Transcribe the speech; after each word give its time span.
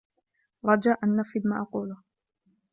رجاء، 0.65 1.05
نفّذ 1.05 1.47
ما 1.47 1.61
أقوله. 1.61 1.97